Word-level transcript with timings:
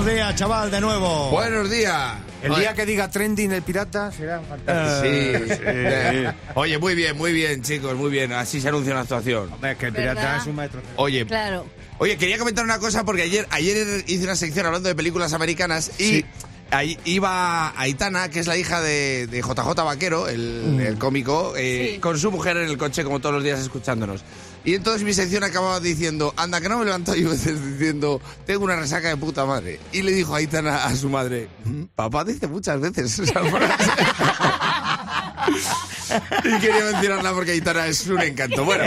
Buenos 0.00 0.14
días, 0.14 0.34
chaval, 0.34 0.70
de 0.70 0.80
nuevo. 0.80 1.28
Buenos 1.30 1.68
días. 1.70 2.14
El 2.42 2.52
Oye, 2.52 2.60
día 2.62 2.72
que 2.72 2.86
diga 2.86 3.10
trending 3.10 3.52
el 3.52 3.60
pirata 3.60 4.10
será 4.10 4.40
fantástico. 4.40 5.04
Sí, 5.04 5.60
eh, 5.66 6.32
Oye, 6.54 6.78
muy 6.78 6.94
bien, 6.94 7.18
muy 7.18 7.34
bien, 7.34 7.60
chicos, 7.62 7.94
muy 7.96 8.08
bien. 8.10 8.32
Así 8.32 8.62
se 8.62 8.68
anuncia 8.68 8.92
una 8.94 9.02
actuación. 9.02 9.52
Hombre, 9.52 9.72
es 9.72 9.76
que 9.76 9.86
el 9.88 9.92
pirata 9.92 10.22
¿Verdad? 10.22 10.36
es 10.38 10.46
un 10.46 10.54
maestro. 10.54 10.80
Oye, 10.96 11.26
Claro. 11.26 11.66
oye, 11.98 12.16
quería 12.16 12.38
comentar 12.38 12.64
una 12.64 12.78
cosa 12.78 13.04
porque 13.04 13.20
ayer, 13.24 13.46
ayer 13.50 14.02
hice 14.06 14.24
una 14.24 14.36
sección 14.36 14.64
hablando 14.64 14.88
de 14.88 14.94
películas 14.94 15.34
americanas 15.34 15.90
y 16.00 16.04
Sí. 16.04 16.24
Ahí 16.70 16.98
iba 17.04 17.72
Aitana, 17.80 18.28
que 18.30 18.40
es 18.40 18.46
la 18.46 18.56
hija 18.56 18.80
de, 18.80 19.26
de 19.26 19.40
JJ 19.42 19.74
Vaquero, 19.84 20.28
el, 20.28 20.80
el 20.80 20.98
cómico, 20.98 21.54
eh, 21.56 21.92
Sí. 21.94 22.00
con 22.00 22.18
su 22.18 22.30
mujer 22.30 22.56
en 22.56 22.68
el 22.68 22.78
coche 22.78 23.04
como 23.04 23.20
todos 23.20 23.34
los 23.36 23.44
días 23.44 23.60
escuchándonos. 23.60 24.22
Y 24.62 24.74
entonces 24.74 25.02
mi 25.04 25.14
sección 25.14 25.42
acababa 25.42 25.80
diciendo, 25.80 26.34
anda, 26.36 26.60
que 26.60 26.68
no 26.68 26.78
me 26.78 26.84
levanto 26.84 27.14
yo 27.14 27.30
diciendo, 27.32 28.20
tengo 28.46 28.64
una 28.64 28.76
resaca 28.76 29.08
de 29.08 29.16
puta 29.16 29.46
madre. 29.46 29.80
Y 29.92 30.02
le 30.02 30.12
dijo 30.12 30.34
Aitana 30.34 30.84
a 30.84 30.94
su 30.94 31.08
madre, 31.08 31.48
"Mm, 31.64 31.84
papá 31.94 32.24
dice 32.24 32.46
muchas 32.46 32.78
veces 32.80 33.18
esa 33.18 33.40
frase". 33.42 33.90
y 36.44 36.58
quería 36.60 36.84
mencionarla 36.92 37.32
porque 37.32 37.52
Aitana 37.52 37.86
es 37.86 38.06
un 38.06 38.20
encanto. 38.20 38.64
Bueno, 38.64 38.84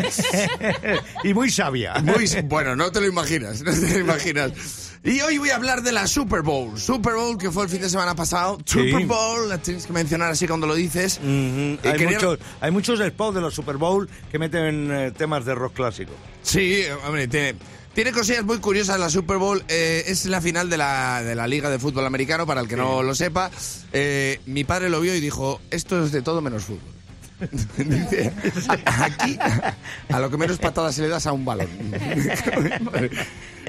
Y 1.24 1.34
muy 1.34 1.50
sabia. 1.50 1.96
muy, 2.04 2.26
bueno, 2.46 2.76
no 2.76 2.92
te 2.92 3.02
lo 3.02 3.08
imaginas, 3.08 3.62
no 3.62 3.72
te 3.72 3.90
lo 3.94 4.00
imaginas. 4.00 4.52
Y 5.06 5.20
hoy 5.20 5.38
voy 5.38 5.50
a 5.50 5.58
hablar 5.58 5.82
de 5.84 5.92
la 5.92 6.08
Super 6.08 6.44
Bowl. 6.44 6.80
Super 6.80 7.16
Bowl 7.16 7.38
que 7.38 7.52
fue 7.52 7.64
el 7.66 7.70
fin 7.70 7.82
de 7.82 7.90
semana 7.90 8.16
pasado. 8.16 8.58
Super 8.66 9.06
Bowl, 9.06 9.50
la 9.50 9.58
tienes 9.58 9.86
que 9.86 9.92
mencionar 9.92 10.32
así 10.32 10.48
cuando 10.48 10.66
lo 10.66 10.76
dices. 10.76 11.20
Y 11.22 11.78
hay, 11.84 11.92
quería- 11.98 12.12
muchos, 12.12 12.40
hay 12.62 12.72
muchos 12.72 13.00
spots 13.00 13.36
de 13.36 13.42
los 13.42 13.54
Super 13.54 13.76
Bowl 13.76 14.10
que 14.32 14.40
meten 14.40 14.90
eh, 14.92 15.12
temas 15.12 15.44
de 15.44 15.56
rock 15.56 15.74
clásico. 15.74 16.14
Sí, 16.42 16.84
hombre, 17.06 17.28
tiene, 17.28 17.56
tiene 17.94 18.14
cosillas 18.14 18.46
muy 18.46 18.60
curiosas 18.60 18.98
la 18.98 19.10
Super 19.10 19.36
Bowl. 19.38 19.62
eh, 19.68 20.06
es 20.08 20.26
la 20.26 20.40
final 20.40 20.70
de 20.70 20.78
la, 20.78 21.22
de 21.22 21.36
la 21.36 21.48
Liga 21.48 21.70
de 21.70 21.80
Fútbol 21.80 22.06
Americano, 22.06 22.46
para 22.48 22.62
el 22.62 22.70
que 22.70 22.78
no 22.78 23.04
lo 23.04 23.14
sepa. 23.14 23.52
Eh, 23.92 24.40
mi 24.46 24.64
padre 24.64 24.90
lo 24.90 25.02
vio 25.02 25.14
y 25.14 25.20
dijo, 25.20 25.60
esto 25.70 26.02
es 26.06 26.14
de 26.14 26.22
todo 26.22 26.40
menos 26.42 26.64
fútbol. 26.64 26.80
Dice, 27.78 28.32
"A- 28.86 29.06
aquí 29.06 29.38
a 30.10 30.20
lo 30.20 30.30
que 30.30 30.38
menos 30.38 30.58
patadas 30.60 30.96
se 30.96 31.02
le 31.02 31.10
das 31.10 31.26
a 31.28 31.34
un 31.34 31.44
balón. 31.46 31.68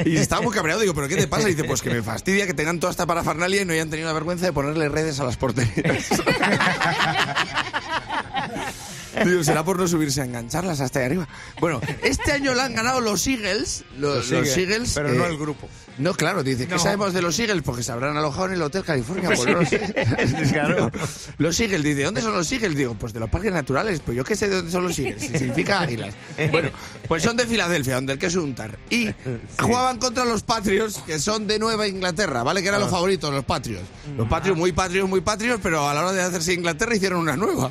Y 0.05 0.17
estaba 0.17 0.43
muy 0.43 0.53
cabreado, 0.55 0.81
digo, 0.81 0.95
¿pero 0.95 1.09
qué 1.09 1.17
te 1.17 1.27
pasa? 1.29 1.49
Y 1.49 1.55
dice, 1.55 1.65
pues 1.65 1.83
que 1.83 1.91
me 1.91 2.03
fastidia 2.03 2.47
que 2.47 2.55
tengan 2.55 2.81
toda 2.81 2.91
esta 2.91 3.07
parafernalia 3.07 3.63
y 3.63 3.65
no 3.65 3.73
hayan 3.73 3.91
tenido 3.91 4.09
la 4.09 4.15
vergüenza 4.15 4.47
de 4.47 4.53
ponerle 4.53 4.89
redes 4.89 5.21
a 5.21 5.25
las 5.25 5.37
porterías. 5.37 6.09
Digo, 9.25 9.45
será 9.45 9.65
por 9.65 9.79
no 9.79 9.87
subirse 9.87 10.21
a 10.21 10.25
engancharlas 10.25 10.81
hasta 10.81 11.01
ahí 11.01 11.07
arriba. 11.07 11.29
Bueno, 11.61 11.81
este 12.03 12.33
año 12.33 12.55
la 12.55 12.65
han 12.65 12.75
ganado 12.75 13.01
los 13.01 13.27
Eagles. 13.27 13.85
Los, 13.99 14.31
los 14.31 14.57
Eagles. 14.57 14.93
Pero 14.95 15.11
eh, 15.13 15.17
no 15.17 15.27
el 15.27 15.39
grupo. 15.39 15.69
no, 15.99 16.15
claro, 16.15 16.43
dice, 16.43 16.67
¿qué 16.67 16.79
sabemos 16.79 17.13
de 17.13 17.23
los 17.23 17.39
Eagles? 17.39 17.63
Porque 17.63 17.83
se 17.83 17.93
habrán 17.93 18.17
alojado 18.17 18.47
en 18.47 18.53
el 18.55 18.63
Hotel 18.63 18.83
California. 18.85 19.29
Pues 19.29 19.47
no 19.47 19.61
lo 19.61 19.67
sé. 19.67 19.81
Claro. 20.53 20.91
Los 21.39 21.59
Eagles, 21.61 21.83
dice, 21.83 22.03
¿dónde 22.05 22.21
son 22.21 22.33
los 22.33 22.51
Eagles? 22.53 22.77
Digo, 22.77 22.95
pues 22.95 23.13
de 23.13 23.21
los 23.21 23.29
parques 23.31 23.53
naturales. 23.53 24.01
Pues 24.01 24.17
yo 24.17 24.25
qué 24.25 24.37
sé 24.37 24.49
de 24.49 24.57
dónde 24.57 24.71
son 24.71 24.85
los 24.85 24.99
Eagles. 24.99 25.21
Si 25.23 25.29
significa 25.39 25.81
águilas. 25.81 26.15
Bueno, 26.51 26.71
pues 27.09 27.23
son 27.23 27.37
de 27.37 27.47
Filadelfia, 27.47 27.97
donde 27.97 28.13
el 28.13 28.19
queso 28.19 28.43
untar. 28.43 28.79
Y 28.91 29.11
jugaban 29.59 29.99
contra 29.99 30.25
los 30.25 30.43
Patriots, 30.43 31.03
que 31.07 31.19
son 31.19 31.47
de 31.47 31.59
Nueva 31.59 31.87
Inglaterra, 31.87 32.43
¿vale? 32.43 32.63
Que 32.63 32.69
eran 32.69 32.81
los 32.81 32.91
favoritos, 32.91 33.33
los 33.33 33.45
Patriots. 33.45 33.85
Los 34.17 34.29
Patriots, 34.29 34.59
muy 34.59 34.73
Patriots, 34.73 35.09
muy 35.09 35.21
Patriots, 35.21 35.61
pero 35.63 35.89
a 35.89 35.95
la 35.95 36.01
hora 36.03 36.13
de 36.13 36.23
hacerse 36.23 36.53
Inglaterra 36.53 36.95
hicieron 36.95 37.21
una 37.21 37.37
nueva. 37.37 37.71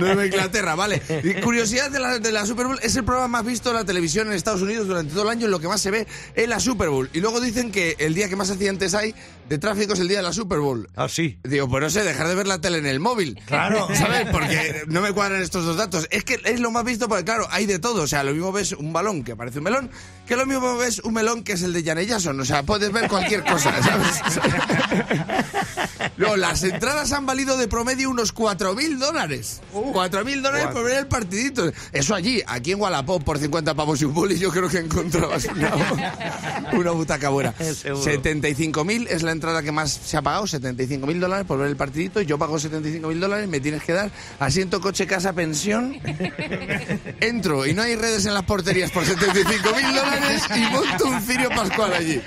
Nueva 0.00 0.26
Inglaterra, 0.26 0.74
vale. 0.74 1.02
Y 1.22 1.34
curiosidad 1.40 1.90
de 1.90 2.00
la, 2.00 2.18
de 2.18 2.32
la 2.32 2.46
Super 2.46 2.66
Bowl, 2.66 2.78
es 2.82 2.96
el 2.96 3.04
programa 3.04 3.28
más 3.28 3.44
visto 3.44 3.70
en 3.70 3.76
la 3.76 3.84
televisión 3.84 4.28
en 4.28 4.34
Estados 4.34 4.62
Unidos 4.62 4.86
durante 4.86 5.12
todo 5.12 5.24
el 5.24 5.28
año, 5.28 5.46
en 5.46 5.50
lo 5.50 5.60
que 5.60 5.68
más 5.68 5.80
se 5.80 5.90
ve 5.90 6.06
es 6.34 6.48
la 6.48 6.60
Super 6.60 6.88
Bowl. 6.88 7.08
Y 7.12 7.20
luego 7.20 7.40
dicen 7.40 7.70
que 7.70 7.96
el 7.98 8.14
día 8.14 8.28
que 8.28 8.36
más 8.36 8.50
accidentes 8.50 8.94
hay 8.94 9.14
de 9.50 9.58
tráfico 9.58 9.94
es 9.94 10.00
el 10.00 10.06
día 10.06 10.18
de 10.18 10.22
la 10.22 10.32
Super 10.32 10.60
Bowl. 10.60 10.88
Ah, 10.94 11.08
sí. 11.08 11.38
Digo, 11.42 11.68
pues 11.68 11.82
no 11.82 11.90
sé, 11.90 12.04
dejar 12.04 12.28
de 12.28 12.36
ver 12.36 12.46
la 12.46 12.60
tele 12.60 12.78
en 12.78 12.86
el 12.86 13.00
móvil. 13.00 13.36
Claro. 13.46 13.88
¿Sabes? 13.94 14.28
Porque 14.30 14.84
no 14.86 15.00
me 15.00 15.12
cuadran 15.12 15.42
estos 15.42 15.64
dos 15.66 15.76
datos. 15.76 16.06
Es 16.12 16.22
que 16.22 16.40
es 16.44 16.60
lo 16.60 16.70
más 16.70 16.84
visto 16.84 17.08
porque, 17.08 17.24
claro, 17.24 17.48
hay 17.50 17.66
de 17.66 17.80
todo. 17.80 18.02
O 18.02 18.06
sea, 18.06 18.22
lo 18.22 18.32
mismo 18.32 18.52
ves 18.52 18.72
un 18.72 18.92
balón 18.92 19.24
que 19.24 19.34
parece 19.34 19.58
un 19.58 19.64
melón, 19.64 19.90
que 20.26 20.36
lo 20.36 20.46
mismo 20.46 20.76
ves 20.76 21.00
un 21.00 21.14
melón 21.14 21.42
que 21.42 21.54
es 21.54 21.62
el 21.62 21.72
de 21.72 21.82
Janet 21.82 22.08
Jackson. 22.08 22.38
O 22.38 22.44
sea, 22.44 22.62
puedes 22.62 22.92
ver 22.92 23.08
cualquier 23.08 23.42
cosa, 23.44 23.74
¿sabes? 23.82 24.20
Luego, 26.16 26.36
las 26.36 26.62
entradas 26.62 27.12
han 27.12 27.26
valido 27.26 27.56
de 27.56 27.66
promedio 27.66 28.08
unos 28.08 28.34
4.000 28.34 28.98
dólares. 28.98 29.60
4.000 29.92 30.42
dólares 30.42 30.68
por 30.72 30.84
ver 30.84 30.98
el 30.98 31.06
partidito. 31.06 31.70
Eso 31.92 32.14
allí, 32.14 32.42
aquí 32.46 32.72
en 32.72 32.80
Wallapop, 32.80 33.22
por 33.22 33.38
50 33.38 33.74
pavos 33.74 34.00
y 34.02 34.04
un 34.04 34.14
boli, 34.14 34.38
yo 34.38 34.50
creo 34.50 34.68
que 34.68 34.78
encontrabas 34.78 35.46
una, 35.46 35.72
una 36.72 36.90
butaca 36.92 37.28
buena. 37.28 37.52
Seguro. 37.74 38.04
75.000 38.04 39.06
es 39.08 39.22
la 39.22 39.32
entrada 39.32 39.62
que 39.62 39.72
más 39.72 39.90
se 39.92 40.16
ha 40.16 40.22
pagado, 40.22 40.44
75.000 40.44 41.18
dólares 41.18 41.46
por 41.46 41.58
ver 41.58 41.68
el 41.68 41.76
partidito. 41.76 42.20
Yo 42.20 42.38
pago 42.38 42.56
75.000 42.56 43.18
dólares, 43.18 43.48
me 43.48 43.60
tienes 43.60 43.82
que 43.82 43.92
dar 43.92 44.10
asiento, 44.38 44.80
coche, 44.80 45.06
casa, 45.06 45.32
pensión. 45.32 45.98
Entro 47.20 47.66
y 47.66 47.74
no 47.74 47.82
hay 47.82 47.96
redes 47.96 48.26
en 48.26 48.34
las 48.34 48.44
porterías 48.44 48.90
por 48.90 49.04
75.000 49.04 49.94
dólares 49.94 50.42
y 50.54 50.60
monto 50.72 51.06
un 51.06 51.20
cirio 51.22 51.48
pascual 51.50 51.92
allí. 51.92 52.20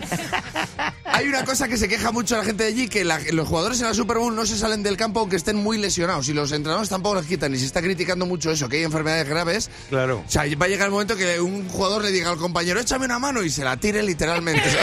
Hay 1.14 1.28
una 1.28 1.46
cosa 1.46 1.68
que 1.68 1.78
se 1.78 1.88
queja 1.88 2.12
mucho 2.12 2.36
la 2.36 2.44
gente 2.44 2.64
de 2.64 2.70
allí, 2.70 2.88
que 2.88 3.04
la- 3.06 3.20
los 3.32 3.48
jugadores 3.48 3.80
en 3.82 3.86
la 3.88 3.94
Super 3.94 4.18
Bowl 4.18 4.36
no 4.36 4.46
se 4.46 4.58
salen 4.58 4.82
del 4.84 4.98
campo 4.98 5.20
aunque 5.20 5.36
estén 5.36 5.56
muy 5.58 5.78
lesionados 5.78 6.28
y 6.28 6.34
los 6.34 6.52
entrenadores 6.52 6.90
tampoco 6.90 7.16
los 7.16 7.26
quitan 7.28 7.54
y 7.54 7.58
se 7.60 7.66
está 7.66 7.82
criticando 7.82 8.26
mucho 8.26 8.50
eso, 8.52 8.68
que 8.68 8.78
hay 8.78 8.84
enfermedades 8.84 9.28
graves. 9.30 9.70
Claro. 9.90 10.24
O 10.28 10.30
sea, 10.30 10.44
va 10.60 10.66
a 10.66 10.70
llegar 10.70 10.88
el 10.88 10.92
momento 10.92 11.16
que 11.16 11.40
un 11.40 11.70
jugador 11.70 12.04
le 12.04 12.12
diga 12.12 12.32
al 12.32 12.38
compañero, 12.38 12.80
échame 12.80 13.06
una 13.06 13.20
mano 13.20 13.44
y 13.44 13.50
se 13.50 13.64
la 13.64 13.78
tire 13.78 14.02
literalmente. 14.04 14.64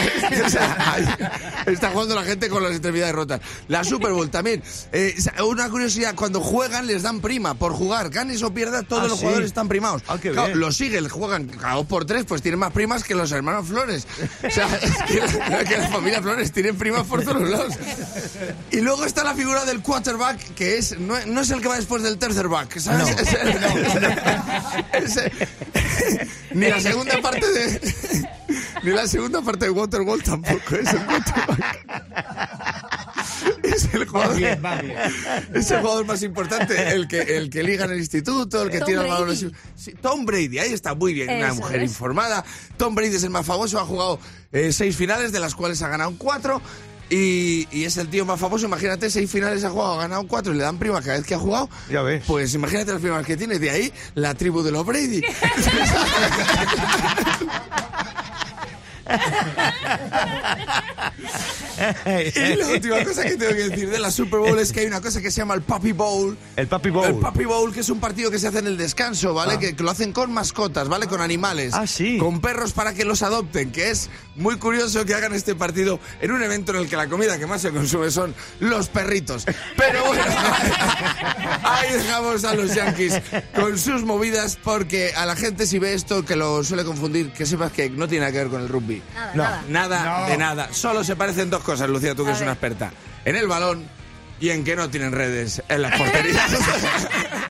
O 0.45 0.49
sea, 0.49 0.93
ahí 0.93 1.05
está 1.73 1.89
jugando 1.91 2.15
la 2.15 2.23
gente 2.23 2.49
con 2.49 2.63
las 2.63 2.71
extremidades 2.71 3.13
rotas. 3.13 3.41
La 3.67 3.83
Super 3.83 4.11
Bowl 4.11 4.29
también. 4.29 4.63
eh, 4.91 5.15
una 5.45 5.69
curiosidad, 5.69 6.15
cuando 6.15 6.39
juegan 6.41 6.87
les 6.87 7.03
dan 7.03 7.19
prima 7.21 7.53
por 7.53 7.73
jugar. 7.73 8.09
Ganes 8.09 8.41
o 8.43 8.53
pierdas, 8.53 8.85
todos 8.87 9.03
Ah, 9.03 9.07
los 9.07 9.17
sí. 9.17 9.21
jugadores 9.23 9.47
están 9.47 9.67
primados. 9.67 10.01
Ah, 10.07 10.17
qué 10.21 10.31
Claro, 10.31 10.47
bien. 10.47 10.59
los 10.59 10.79
Eagles 10.81 11.11
juegan 11.11 11.47
cada 11.47 11.75
dos 11.75 11.85
por 11.85 12.05
tres, 12.05 12.23
pues 12.25 12.41
tienen 12.41 12.59
más 12.59 12.71
primas 12.71 13.03
que 13.03 13.13
los 13.15 13.31
hermanos 13.31 13.67
Flores. 13.67 14.07
O 14.45 14.49
sea, 14.49 14.67
es 14.81 14.97
que, 15.07 15.19
la- 15.49 15.63
que 15.65 15.77
la 15.77 15.87
familia 15.89 16.20
Flores 16.21 16.51
tienen 16.51 16.77
primas 16.77 17.05
por 17.07 17.23
todos 17.23 17.47
lados. 17.49 17.73
Y 18.71 18.81
luego 18.81 19.05
está 19.05 19.23
la 19.23 19.33
figura 19.35 19.65
del 19.65 19.81
quarterback, 19.81 20.53
que 20.55 20.77
es 20.77 20.99
no, 20.99 21.15
no 21.25 21.41
es 21.41 21.49
el 21.51 21.61
que 21.61 21.67
va 21.67 21.75
después 21.77 22.03
del 22.03 22.17
tercer 22.17 22.47
back, 22.47 22.77
¿sabes? 22.79 23.15
No. 23.15 23.21
Es 23.21 23.33
el- 23.33 23.59
ese- 25.03 25.31
ni 26.53 26.67
la 26.67 26.79
segunda 26.81 27.21
parte 27.21 27.45
de 27.51 27.81
ni 28.83 28.91
la 28.91 29.07
segunda 29.07 29.41
parte 29.41 29.65
de 29.65 29.71
Waterwall 29.71 30.21
tampoco 30.23 30.75
es 30.75 30.91
el 30.93 31.05
quarterback. 31.05 31.80
Es 33.71 33.93
el 33.93 34.05
jugador, 34.05 34.35
bien, 34.37 34.61
va 34.63 34.75
bien. 34.81 34.97
es 35.53 35.71
el 35.71 35.79
jugador 35.81 36.05
más 36.05 36.21
importante, 36.23 36.91
el 36.91 37.07
que, 37.07 37.21
el 37.37 37.49
que 37.49 37.63
liga 37.63 37.85
en 37.85 37.91
el 37.91 37.99
instituto, 37.99 38.63
el 38.63 38.69
que 38.69 38.79
Tom 38.79 38.95
balón. 38.95 39.27
Brady. 39.27 39.51
Sí, 39.75 39.93
Tom 40.01 40.25
Brady, 40.25 40.59
ahí 40.59 40.73
está 40.73 40.93
muy 40.93 41.13
bien, 41.13 41.29
una 41.29 41.53
mujer 41.53 41.81
es. 41.83 41.91
informada. 41.91 42.43
Tom 42.77 42.95
Brady 42.95 43.15
es 43.15 43.23
el 43.23 43.29
más 43.29 43.45
famoso, 43.45 43.79
ha 43.79 43.85
jugado 43.85 44.19
eh, 44.51 44.71
seis 44.73 44.95
finales, 44.95 45.31
de 45.31 45.39
las 45.39 45.55
cuales 45.55 45.81
ha 45.81 45.87
ganado 45.87 46.13
cuatro. 46.17 46.61
Y, 47.09 47.67
y 47.71 47.83
es 47.83 47.97
el 47.97 48.07
tío 48.07 48.25
más 48.25 48.39
famoso, 48.39 48.65
imagínate, 48.65 49.09
seis 49.09 49.29
finales 49.29 49.63
ha 49.65 49.69
jugado, 49.69 49.95
ha 49.99 50.03
ganado 50.03 50.25
cuatro 50.27 50.53
y 50.53 50.57
le 50.57 50.63
dan 50.63 50.77
prima 50.79 51.01
cada 51.01 51.17
vez 51.17 51.25
que 51.25 51.33
ha 51.35 51.39
jugado. 51.39 51.69
Ya 51.89 52.01
ves. 52.01 52.23
Pues 52.25 52.53
imagínate 52.53 52.93
las 52.93 53.01
primas 53.01 53.25
que 53.25 53.35
tiene, 53.35 53.59
de 53.59 53.69
ahí 53.69 53.93
la 54.15 54.33
tribu 54.33 54.63
de 54.63 54.71
los 54.71 54.85
Brady. 54.85 55.21
y 62.05 62.55
la 62.55 62.67
última 62.73 63.03
cosa 63.03 63.23
que 63.23 63.35
tengo 63.37 63.53
que 63.53 63.69
decir 63.69 63.89
de 63.89 63.99
la 63.99 64.11
Super 64.11 64.39
Bowl 64.39 64.57
es 64.59 64.71
que 64.71 64.81
hay 64.81 64.85
una 64.87 65.01
cosa 65.01 65.21
que 65.21 65.31
se 65.31 65.41
llama 65.41 65.53
el 65.53 65.61
Puppy 65.61 65.91
Bowl. 65.91 66.37
El 66.55 66.67
Papi 66.67 66.89
Bowl. 66.89 67.05
El 67.05 67.15
Puppy 67.15 67.45
Bowl, 67.45 67.73
que 67.73 67.79
es 67.79 67.89
un 67.89 67.99
partido 67.99 68.29
que 68.31 68.39
se 68.39 68.47
hace 68.47 68.59
en 68.59 68.67
el 68.67 68.77
descanso, 68.77 69.33
¿vale? 69.33 69.57
Que, 69.59 69.75
que 69.75 69.83
lo 69.83 69.91
hacen 69.91 70.11
con 70.13 70.31
mascotas, 70.31 70.87
¿vale? 70.87 71.07
Con 71.07 71.21
animales. 71.21 71.73
Ah, 71.73 71.87
sí. 71.87 72.17
Con 72.17 72.41
perros 72.41 72.73
para 72.73 72.93
que 72.93 73.05
los 73.05 73.21
adopten, 73.23 73.71
que 73.71 73.89
es 73.89 74.09
muy 74.35 74.57
curioso 74.57 75.05
que 75.05 75.13
hagan 75.13 75.33
este 75.33 75.55
partido 75.55 75.99
en 76.21 76.31
un 76.31 76.43
evento 76.43 76.71
en 76.71 76.79
el 76.79 76.89
que 76.89 76.95
la 76.95 77.07
comida 77.07 77.37
que 77.37 77.47
más 77.47 77.61
se 77.61 77.71
consume 77.71 78.11
son 78.11 78.33
los 78.59 78.89
perritos. 78.89 79.45
Pero 79.77 80.05
bueno, 80.05 80.23
ahí 81.63 81.93
dejamos 81.93 82.43
a 82.43 82.55
los 82.55 82.73
Yankees 82.73 83.21
con 83.55 83.77
sus 83.77 84.03
movidas, 84.03 84.57
porque 84.61 85.13
a 85.15 85.25
la 85.25 85.35
gente 85.35 85.65
si 85.65 85.79
ve 85.79 85.93
esto 85.93 86.25
que 86.25 86.35
lo 86.35 86.63
suele 86.63 86.83
confundir, 86.83 87.31
que 87.31 87.45
sepas 87.45 87.71
que 87.71 87.89
no 87.89 88.07
tiene 88.07 88.21
nada 88.21 88.31
que 88.31 88.37
ver 88.39 88.47
con 88.49 88.61
el 88.61 88.69
rugby. 88.69 89.00
Nada, 89.15 89.33
No. 89.33 89.43
nada. 89.43 89.63
Nada 89.67 90.19
No. 90.21 90.27
de 90.27 90.37
nada. 90.37 90.69
Solo 90.73 91.03
se 91.03 91.15
parecen 91.15 91.49
dos 91.49 91.63
cosas, 91.63 91.89
Lucía, 91.89 92.15
tú 92.15 92.23
que 92.23 92.31
eres 92.31 92.41
una 92.41 92.51
experta. 92.53 92.91
En 93.25 93.35
el 93.35 93.47
balón 93.47 93.87
y 94.39 94.49
en 94.49 94.63
que 94.63 94.75
no 94.75 94.89
tienen 94.89 95.11
redes 95.11 95.61
en 95.67 95.81
las 95.83 95.97
porterías. 95.97 96.51